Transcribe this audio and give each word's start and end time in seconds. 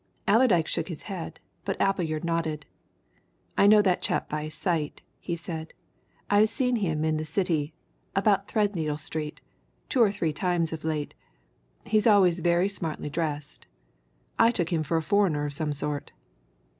Allerdyke 0.27 0.65
shook 0.65 0.87
his 0.87 1.03
head, 1.03 1.39
but 1.63 1.79
Appleyard 1.79 2.23
nodded. 2.25 2.65
"I 3.55 3.67
know 3.67 3.83
that 3.83 4.01
chap 4.01 4.27
by 4.29 4.49
sight," 4.49 5.03
he 5.19 5.35
said. 5.35 5.73
"I've 6.27 6.49
seen 6.49 6.77
him 6.77 7.05
in 7.05 7.17
the 7.17 7.23
City 7.23 7.71
about 8.15 8.47
Threadneedle 8.47 8.97
Street 8.99 9.41
two 9.89 10.01
or 10.01 10.11
three 10.11 10.33
times 10.33 10.73
of 10.73 10.83
late. 10.83 11.13
He's 11.85 12.07
always 12.07 12.39
very 12.39 12.67
smartly 12.67 13.11
dressed 13.11 13.67
I 14.39 14.49
took 14.49 14.73
him 14.73 14.81
for 14.81 14.97
a 14.97 15.03
foreigner 15.03 15.45
of 15.45 15.53
some 15.53 15.71
sort." 15.71 16.13